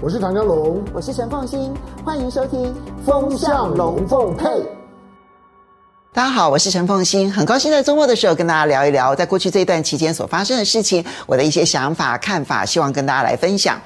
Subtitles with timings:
[0.00, 2.66] 我是唐江龙，我是陈凤欣，欢迎收听
[3.04, 4.46] 《风向龙凤配》。
[6.12, 13.76] 大家好，我是陈凤欣，很高兴在周末的时候跟大家聊一聊在过去这一段期间所发生的事情，我的一些想法、看法，希望跟大家来分享。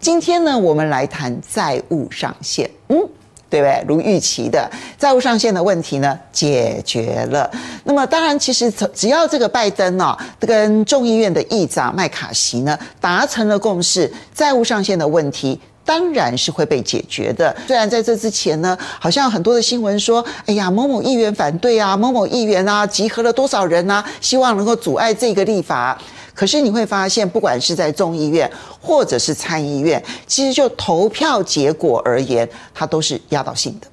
[0.00, 3.06] 今天呢，我们来谈债务上限，嗯，
[3.50, 3.84] 对不对？
[3.86, 7.50] 如预期的，债务上限的问题呢，解决了。
[7.84, 15.60] 那么，当然，其实只要这个拜登哦，跟众议院的议长麦卡锡呢达成了共识，债务上限的问题。
[15.84, 17.56] 当然是会被解决的。
[17.66, 25.98] 虽然在这之前呢，好像很多的新闻说，哎呀，某某议员反对啊，某某议员啊，集合了多少人啊，希望能够阻碍这个立法。
[26.38, 28.48] 可是你会发现，不管是在众议院
[28.80, 33.88] 或者是参议院，其实就投票结果而言，它都是压倒性的。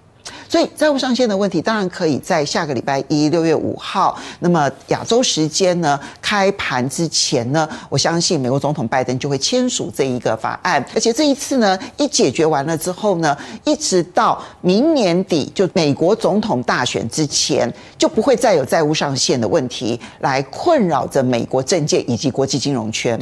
[0.47, 10.83] 所以债务上限的问题，当然可以在下个礼拜一，六月五号，那么亚洲时间呢开盘之前呢，我相信美国总统拜登就会签署这一个法案。
[10.93, 23.19] 而且这一次呢，一解决完了之后呢，一直到明年底，就美国总统大选之前，就不会再有债务上限的问题来困扰着美国政界以及国际金融圈。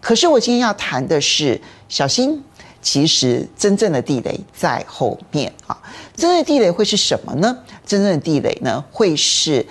[0.00, 2.42] 可是我今天要谈的是，小心。
[2.86, 5.76] 其实真正的地雷在后面啊！
[6.14, 7.58] 真正的地雷会是什么呢？
[7.84, 9.66] 真正的地雷呢，会是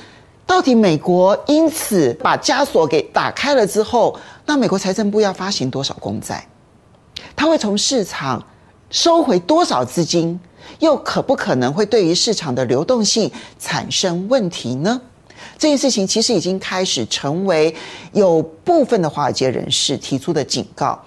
[0.46, 6.46] 到底美国因此把枷锁给打开了之后，那美国财政部要发行多少公债？
[7.38, 8.46] 它会从市场
[8.90, 10.38] 收回多少资金？
[10.80, 15.00] 又可不可能会对于市场的流动性产生问题呢？
[15.58, 17.74] 这件事情其实已经开始成为
[18.12, 21.02] 有部分的华尔街人士提出的警告。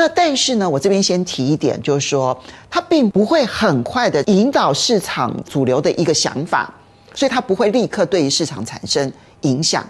[0.00, 2.34] 那但是呢，我这边先提一点，就是说，
[2.70, 6.72] 它并不会很快的引导市场主流的一个想法，
[7.12, 9.12] 所以它不会立刻对于市场产生
[9.42, 9.86] 影响。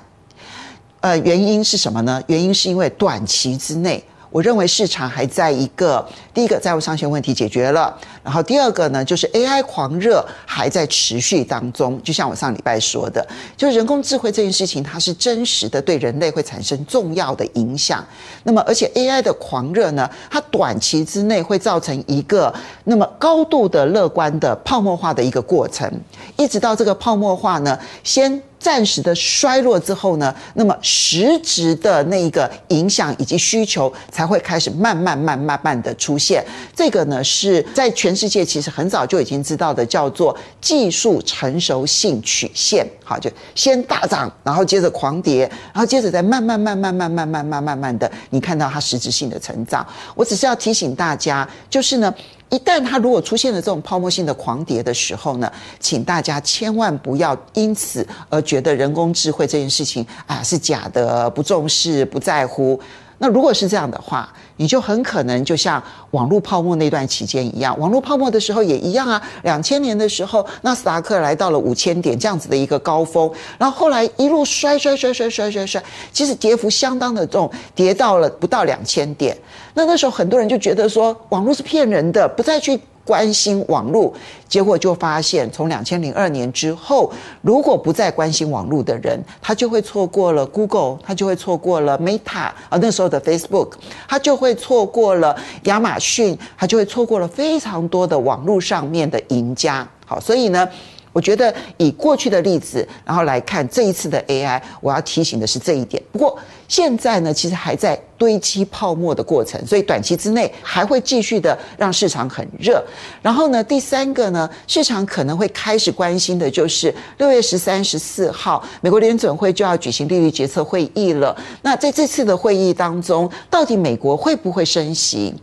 [0.99, 2.21] 呃，原因是什么呢？
[2.27, 4.03] 原因是因为短期之内。
[4.31, 7.93] 我认为市场还在一个第一个债务上限问题解决了，
[8.23, 12.01] 然后第二个呢，就是 AI 狂热还在持续当中。
[12.03, 18.05] 就像我上礼拜说的，就是人工智慧这件事情，它是真实的对人类会产生重要的影响。
[18.45, 25.91] 那么，而且 AI 的狂热呢，它短期之内会造成一个那么高度的乐观的泡沫化的一个过程，
[26.37, 28.41] 一直到这个泡沫化呢，先。
[28.61, 36.45] 暂时的衰落之后呢，那么实质的那一个影响以及需求才会开始慢慢、慢、慢慢的出现。
[36.77, 42.87] 这个呢是在全世界其实很早就已经知道的，叫做技术成熟性曲线。
[43.03, 49.85] 好，就先大涨，然后接着狂跌，然后接着再慢慢、慢慢、慢慢、慢慢、慢慢的，你看到它实质性的成长。
[50.15, 52.15] 我只是要提醒大家，就是呢。
[52.51, 62.79] 一旦它如果出现了这种泡沫性的狂跌的时候呢，请大家千万不要因此而觉得人工智慧这件事情啊是假的，不重视、不在乎。
[63.23, 64.27] 那如果是这样的话，
[64.57, 65.83] 你就很可能就像
[66.13, 69.23] 网络泡沫那段期间一样，网络泡沫的时候也一样啊。
[69.43, 79.37] 两千年的时候，纳斯达克来到了五千点这样子的一个高峰，然后后来一路摔摔摔摔摔摔摔，其实跌幅相当的重，跌到了不到两千点。
[79.75, 82.81] 那那时候很多人就觉得说网络是骗人的，不再去。
[83.11, 84.15] 关心网络，
[84.49, 87.13] 结果就发现，从两千零二年之后，
[87.43, 93.73] 如果不再关心网络的人，他就会错过了 Google，他就会错过了 Meta 啊，那时候的 Facebook，
[94.07, 99.85] 他就会错过了亚马逊，他就会错过了非常多的网络上面的赢家。
[100.07, 100.69] 好，所以呢。
[101.13, 106.01] 我觉得以过去的例子，然后来看这一次的 AI，我要提醒的是这一点。
[106.13, 106.39] 不过
[106.69, 112.81] 现在呢，其实还在堆积泡沫的过程，所以短期之内还会继续的让市场很热。
[113.21, 121.37] 然后呢，第三个呢，市场可能会开始关心的就是六月十三、十四号，美国联准会就要举行利率决策会议了。
[121.63, 125.35] 那在这次的会议当中，到底美国会不会升息？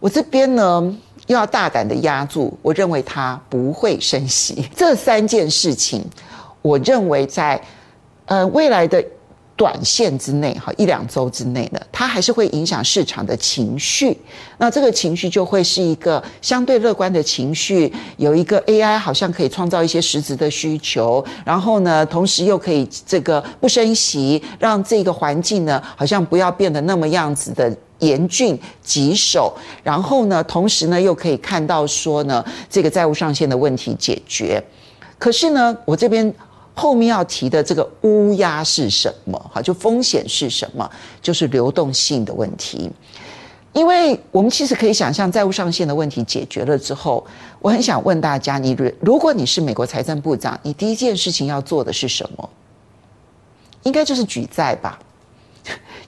[0.00, 0.96] 我这边呢？
[1.26, 4.68] 又要大胆的压住，我认为它不会升息。
[4.76, 6.04] 这三件事情，
[6.62, 7.60] 我认为在
[8.26, 9.04] 呃未来的
[9.56, 14.16] 短线之内，哈一两周之内的，它还是会影响市场的情绪。
[14.58, 27.76] 那这个情绪就会是一个相对乐观的情绪，有一个 AI 好像可以创造一些实质的需求，然后呢，同时又可以这个不升息，让这个环境呢好像不要变得那么样子的。
[28.00, 34.62] 严峻棘手，然后呢，同时呢，又可以看到说呢，这个债务上限的问题解决。
[35.16, 36.34] 可是呢，我这边
[36.74, 39.50] 后面要提的这个乌鸦是什么？
[39.52, 40.90] 哈，就风险是什么？
[41.22, 42.90] 就是流动性的问题。
[43.72, 47.24] 因为我们其实可以想象，债务上限的问题解决了之后，
[47.60, 52.48] 我很想问大家：你如果你是美国财政部长，你第一件事情要做的是什么？
[53.82, 54.98] 应该就是举债吧。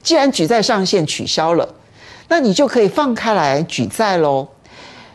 [0.03, 1.75] 既然举债上限取消了，
[2.29, 4.47] 那你就可以放开来举债喽。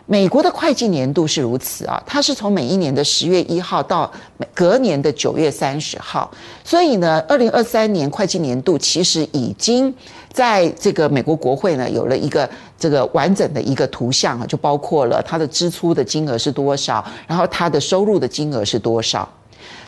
[0.08, 4.12] 美国的会计年度是如此啊，它是从每一年的十月一号到
[4.54, 6.30] 隔年的九月三十号，
[6.66, 9.94] 所以呢，二零二三年会计年度其实已经
[10.34, 19.28] 在这个美国国会呢有了一个这个完整的一个图像啊，就包括了它的支出的金额是多少，然后它的收入的金额是多少。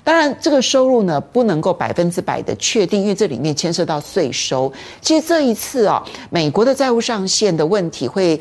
[0.06, 4.72] 当然，这个收入呢不能够百分之百的确定，因为这里面牵涉到税收。
[5.02, 8.40] 其实这一次啊，美国的债务上限的问题会。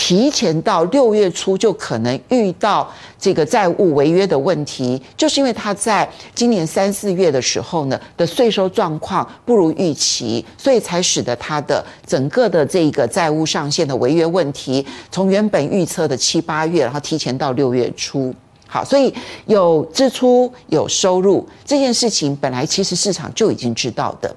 [0.00, 18.32] 提前到六月初就可能遇到这个债务违约的问题，就是因为他在今年三四月的时候呢的税收状况不如预期，所以才使得他的整个的这个债务上限的违约问题从原本预测的七八月，然后提前到六月初。
[18.68, 19.12] 好，所以
[19.46, 24.32] 有支出有收入这件事情，本来其实市场就已经知道的。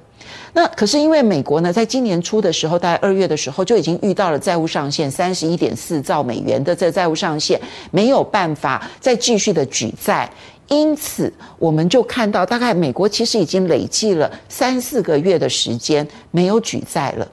[0.54, 7.60] 那可是因为美国呢，在今年初的时候，大概二月的时候就已经遇到了债务上限三十一点四兆美元的这债务上限，
[7.92, 10.30] 没有办法再继续的举债，
[10.68, 17.28] 因此我们就看到，大概美国其实已经累计了三四个月的时间没有举债了。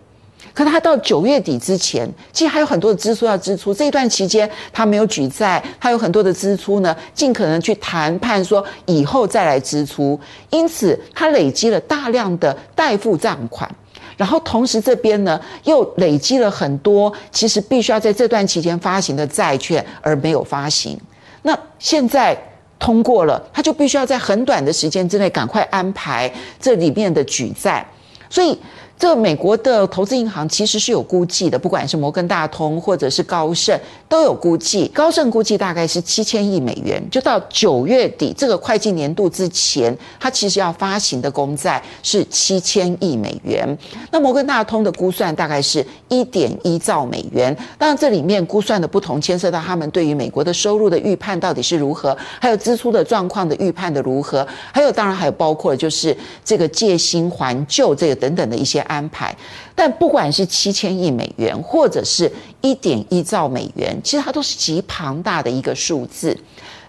[0.59, 3.73] 可他到九月底之前，其实还有很多的支出要支出。
[3.73, 10.19] 这一段期间，他没有举债，他有很多的支出呢，尽可能去谈判说以后再来支出。
[10.51, 13.71] 因此，他累积了大量的代付账款，
[14.17, 20.99] 然后同时这边呢又累积了很多其实必须要在这段期间发行的债券而没有发行。
[21.43, 22.37] 那现在
[22.81, 26.29] 通过了，他就必须要在很短的时间之内赶快安排
[26.61, 27.87] 这里面的举债，
[28.29, 28.59] 所以。
[28.99, 33.79] 这美国的投资银行其实是有估计的，不管是摩根大通或者是高盛
[34.09, 34.89] 都有估计。
[34.89, 43.79] 高盛估计大概是七千亿美元，就到九月底这个会计年度之前，它其实要发行的公债是七千亿美元。
[44.11, 47.57] 那摩根大通的估算大概是一点一兆美元。
[47.79, 58.85] 当然，这里面估算的不同，牵涉到他们对于美国的收入的预判到底是如何，还有支出的状况的预判的如何，还有当然还有包括就是这个借新还旧这个等等的一些。
[58.89, 59.33] 安排，
[59.77, 62.31] 但不管是七千亿美元或者是
[62.61, 66.37] 一点一兆美元，其实它都是极庞大的一个数字。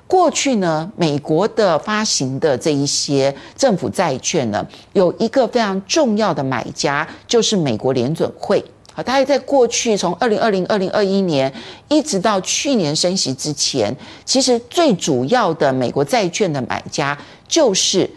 [0.08, 8.66] 过去呢，美国的发行的这一些政府债券呢，有一个非常重要的买家，就是美国联准会。
[8.92, 11.54] 好，大概在过去从二零二零、二零二一年
[11.90, 17.16] 一直到去年升息之前，其实最主要的美国债券的买家
[17.48, 18.10] 就是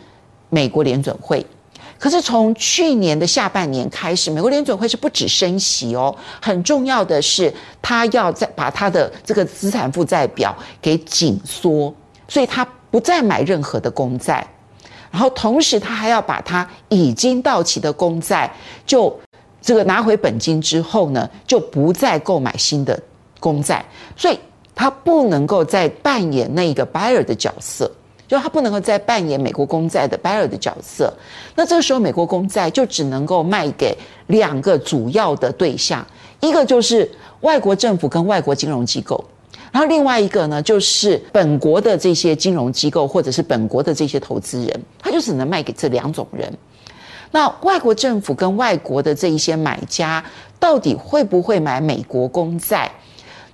[0.48, 1.44] 美国联准会。
[2.02, 11.94] 可是从去年的下半年开始，美国联准会是不止升息哦，很重要的是，他要再把他的这个资产负债表给紧缩，
[12.26, 14.44] 所以他不再买任何的公债，
[15.12, 18.52] 然后同时他还要把他已经到期的公债
[18.84, 19.16] 就
[19.60, 23.00] 这个拿回本金之后呢，就不再购买新的
[23.38, 23.84] 公债，
[24.16, 24.36] 所以
[24.74, 27.88] 他不能够再扮演那个 buyer 的角色。
[28.32, 31.12] 就他不能够再扮演美国公债的 buyer 的角色，
[31.54, 33.94] 那这个时候美国公债就只能够卖给
[34.28, 36.02] 两个主要的对象，
[36.40, 37.06] 一个就是
[37.42, 39.22] 外国政府跟外国金融机构，
[39.70, 46.50] 然后另外一个呢就是本国的这些金融机构或者是本国的这些投资人，他就只能卖给这两种人。
[47.32, 50.24] 那外国政府跟外国的这一些买家
[50.58, 52.90] 到底会不会买美国公债？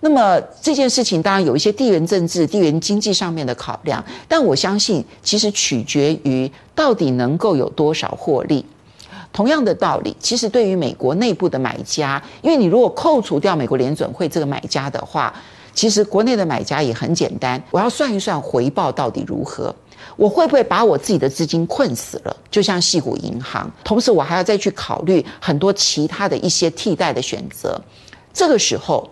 [0.01, 8.65] 那么这件事情当然有一些地缘政治、地缘经济上面的考量，但我相信其实取决于到底能够有多少获利。
[9.33, 15.35] 同样的道理，其实对于美国内部的买家，因为你如果扣除掉美国联准会这个买家的话，
[15.75, 19.75] 其实国内的买家也很简单，我要算一算回报到底如何，
[20.17, 22.37] 我会不会把我自己的资金困死了？
[22.51, 27.81] 就像系谷银行，同时我还要再去考虑很多其他的一些替代的选择，
[28.33, 29.09] 这个时候。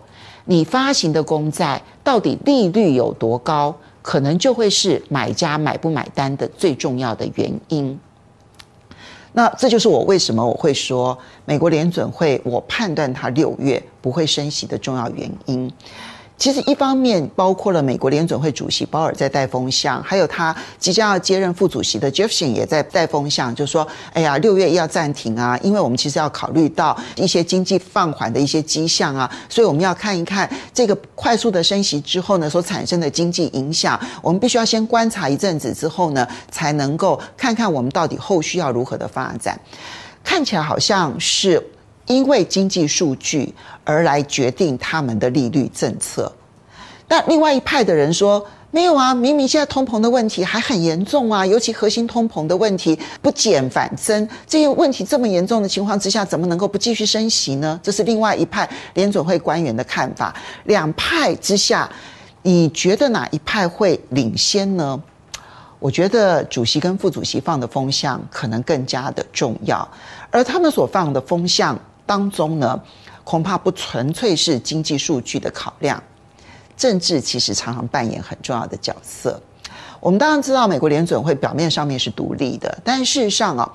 [0.47, 7.99] 你发行的公债到底利率有多高，可能就会是买家买不买单的最重要的原因。
[9.33, 15.71] 那这就是我为什么我会说美国联准会，我判断它六月不会升息的重要原因。
[16.39, 39.59] 其实一方面包括了美国联准会主席鲍尔在带风向，还有他即将要接任副主席的 Jefferson 也在带风向，就说：“哎呀，六月要暂停啊，因为我们其实要考虑到一些经济放缓的一些迹象啊，所以我们要看一看这个快速的升息之后呢所产生的经济影响，我们必须要先观察一阵子之后呢，才能够看看我们到底后续要如何的发展。
[40.23, 41.67] 看起来好像是。”
[42.07, 46.33] 因为经济数据而来决定他们的利率政策，
[47.09, 57.79] 但另外一派的人说，没有啊，明明现在通膨的问题还很严重啊，尤其核心通膨的问题不减反增，这些问题这么严重的情况之下，怎么能够不继续升息呢？
[57.83, 60.35] 这是另外一派联准会官员的看法。
[60.65, 61.89] 两派之下，
[62.43, 65.01] 你觉得哪一派会领先呢？
[65.79, 69.89] 我觉得主席跟副主席放的风向可能更加的重要，
[70.31, 72.81] 而他们所放的风向当中呢，
[73.25, 76.03] 恐怕不纯粹是经济数据的考量。
[76.77, 79.41] 政治其实常常扮演很重要的角色。
[79.99, 83.73] 我们当然知道，美国联准会表面上面是独立的，但事实上啊，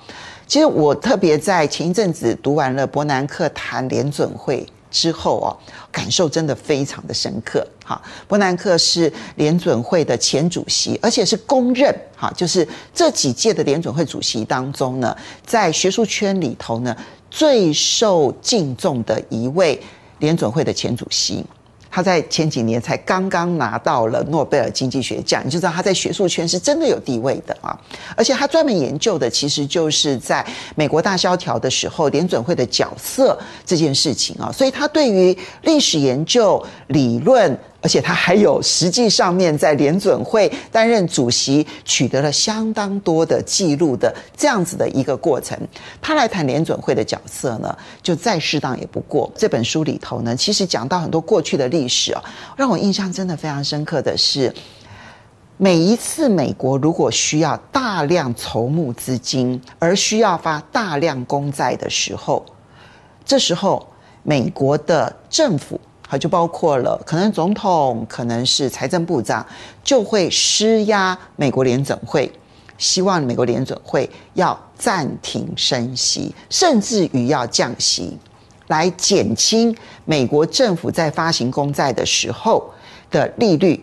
[0.47, 5.50] 其实我特别在前一阵子读完了伯南克谈联准会之后哦，
[5.91, 7.65] 感受真的非常的深刻。
[7.83, 16.95] 哈，伯南克是联准会的前主席，而且是公认哈，就是这几届的联准会主席当中呢，在学术圈里头呢，
[17.31, 19.81] 最受敬重的一位
[20.19, 21.43] 联准会的前主席。
[21.91, 27.77] 他在前几年才刚刚拿到了诺贝尔经济学奖，你就知道他在学术圈是真的有地位的啊！
[28.15, 30.43] 而且他专门研究的其实就是在
[30.75, 37.60] 美国大萧条的时候联准会的角色这件事情啊，所以他对于历史研究理论。
[37.81, 45.57] 而且他还有实际上面在联准会担任主席，取得了相当多的记录的这样子的一个过程。
[46.00, 49.31] 他来谈联准会的角色呢，就再适当也不过。
[49.35, 52.23] 这本书里头呢，其实讲到很多过去的历史啊，
[52.55, 54.53] 让我印象真的非常深刻的是，
[55.57, 62.45] 每一次美国如果需要大量筹募资金，而需要发大量公债的时候，
[63.25, 63.88] 这时候
[64.21, 65.81] 美国的政府。
[66.11, 69.45] 它就包括了可能总统，可能是财政部长，
[69.81, 72.29] 就会施压美国联准会，
[72.77, 78.17] 希望美国联准会要暂停升息，甚至于要降息，
[78.67, 82.69] 来减轻美国政府在发行公债的时候
[83.09, 83.81] 的利率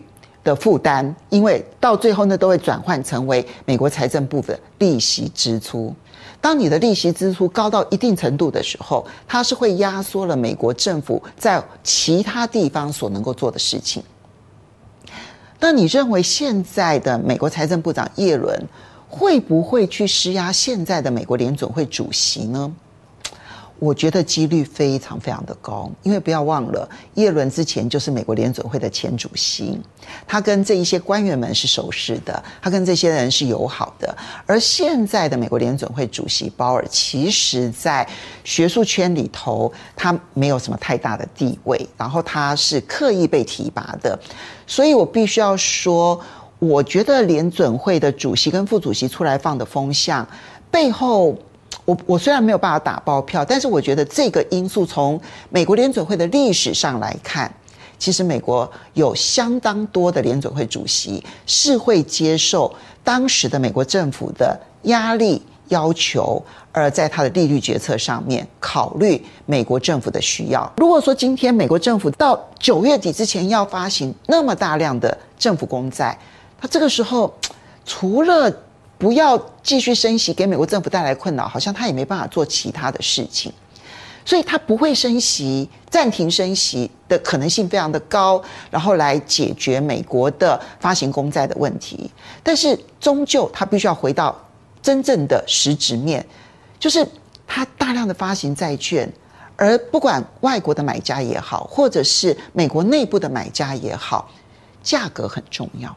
[0.49, 5.93] 的负担，因为到最后呢，都会转换成为美国财政部的利息支出。
[6.41, 14.01] 当你的利息支出高到一定程度的时候，它是会压缩了美国政府在其他地方所能够做的事情。
[15.59, 18.59] 那你认为现在的美国财政部长耶伦
[19.07, 22.73] 会不会去施压现在的美国联准会主席呢？
[23.79, 29.79] 我觉得几率非常非常的高，因为不要忘了，叶伦之前就是美国联准会的前主席，
[30.27, 34.13] 他跟这一些官员们是熟识的，他跟这些人是友好的。
[34.45, 38.05] 而现在的美国联准会主席鲍尔，其实在
[38.43, 44.19] 学术圈里头，他没有什么太大的地位，然后他是刻意被提拔的，
[44.67, 46.19] 所以我必须要说，
[46.59, 50.27] 我觉得联准会的主席跟副主席出来放的风向
[50.69, 51.33] 背后。
[51.89, 55.19] 我我虽然没有办法打包票，但是我觉得这个因素从
[55.49, 57.51] 美国联准会的历史上来看，
[57.97, 62.71] 其实美国有相当多的联准会主席是会接受
[63.03, 66.39] 当时的美国政府的压力要求，
[66.71, 70.71] 而在他的利率决策上面考虑美国政府的需要。
[70.77, 76.15] 如果说今天美国政府到九月底之前要发行那么大量的政府公债，
[76.61, 77.33] 他这个时候
[77.83, 78.53] 除了
[78.99, 83.51] 不要继续升息，给美国政府带来困扰，好像他也没办法做其他的事情，
[84.25, 92.11] 所以他不会升息，暂停升息的可能性非常的高，然后来解决美国的发行公债的问题。
[92.43, 94.37] 但是终究他必须要回到
[94.81, 96.23] 真正的实质面，
[96.77, 97.07] 就是
[97.47, 99.09] 他大量的发行债券，
[99.55, 104.29] 而不管外国的买家也好，或者是美国内部的买家也好，
[104.83, 105.95] 价格很重要。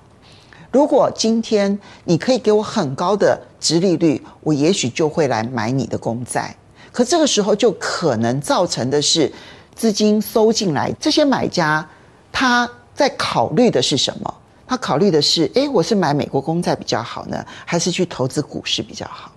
[0.73, 6.57] 如果今天你可以给我很高的殖利率，我也许就会来买你的公债。
[6.91, 9.31] 可这个时候就可能造成的是
[9.75, 11.87] 资金收进来，这些买家
[12.33, 14.35] 他在考虑的是什么？
[14.67, 19.31] 他考虑的是：诶，我是买美国公债比较好呢，还是去投资股市比较好？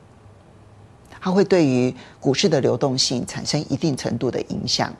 [1.19, 4.93] 它会对于股市的流动性产生一定程度的影响。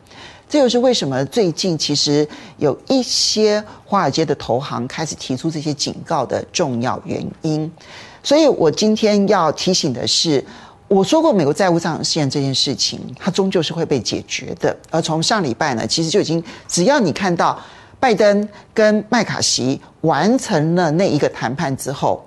[0.48, 7.70] 这就是为什么最近其实有一些华尔街的投行开始提出这些警告的重要原因。
[8.24, 10.44] 所以我今天要提醒的是，
[10.88, 14.76] 我说过美国债务上限这件事情，它终究是会被解决的。
[14.90, 17.60] 而从上礼拜呢，其实就已经，只要你看到
[18.00, 22.24] 拜登跟麦卡锡完成了那一个谈判之后，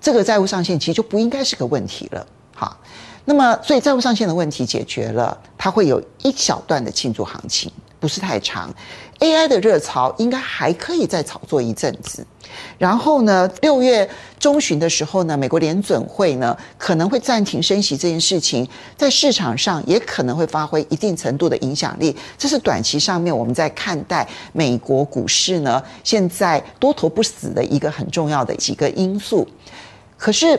[0.00, 2.26] 这个债务上限其实就不应该是个问题了。
[3.28, 8.72] 那么，所以债务上限的问题解决了，它会有一小段的庆祝行情，不是太长。
[9.18, 12.24] AI 的热潮应该还可以再炒作一阵子。
[12.78, 22.16] 然后呢，六月中旬的时候呢，美国联准会呢可能会暂停升息这件事情，在市场上也可能会发挥一定程度的影响力。
[22.38, 29.48] 这是短期上面我们在看待美国股市呢，现在多头不死的一个很重要的几个因素。
[30.18, 30.58] 可是，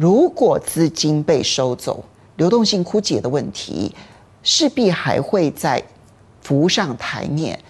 [0.00, 2.02] 如果资金被收走，
[2.36, 3.94] 流动性枯竭的问题
[4.42, 5.82] 势必还会再
[6.40, 7.60] 浮上台面。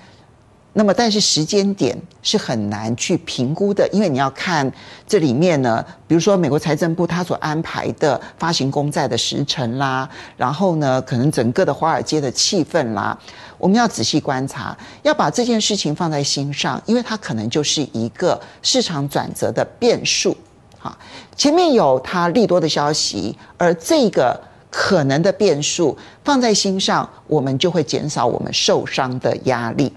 [0.72, 4.72] 那么，但是时间点是很难去评估的，因为你要看
[5.08, 13.18] 这里面呢，比如说美国财政部他所安排的发行公债的时程啦，然后呢，可能整个的华尔街的气氛啦，
[13.58, 20.37] 我们要仔细观察，要把这件事情放在心上，因为它可能就是一个市场转折的变数。
[20.80, 20.96] 哈，
[21.37, 29.92] 前面有它利多的消息，而这个可能的变数放在心上，我们就会减少我们受伤的压力。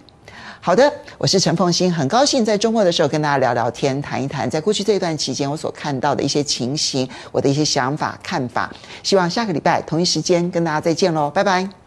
[0.60, 8.72] 好的，我是陈凤馨，很高兴在周末的时候跟大家聊聊天，谈一谈在过去这一段期间我所看到的一些情形，我的一些想法看法。
[9.04, 11.83] 希望下个礼拜同一时间跟大家再见喽，拜拜。